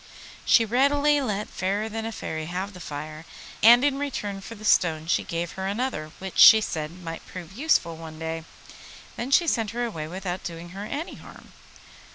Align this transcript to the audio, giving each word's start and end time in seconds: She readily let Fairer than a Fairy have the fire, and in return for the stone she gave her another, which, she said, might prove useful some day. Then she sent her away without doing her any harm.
She 0.45 0.65
readily 0.65 1.21
let 1.21 1.47
Fairer 1.47 1.87
than 1.87 2.07
a 2.07 2.11
Fairy 2.11 2.47
have 2.47 2.73
the 2.73 2.79
fire, 2.79 3.23
and 3.61 3.83
in 3.85 3.99
return 3.99 4.41
for 4.41 4.55
the 4.55 4.65
stone 4.65 5.05
she 5.05 5.23
gave 5.23 5.51
her 5.51 5.67
another, 5.67 6.09
which, 6.17 6.39
she 6.39 6.59
said, 6.59 6.89
might 7.03 7.23
prove 7.27 7.53
useful 7.53 7.97
some 7.99 8.17
day. 8.17 8.43
Then 9.15 9.29
she 9.29 9.45
sent 9.45 9.69
her 9.69 9.85
away 9.85 10.07
without 10.07 10.43
doing 10.43 10.69
her 10.69 10.85
any 10.85 11.17
harm. 11.17 11.51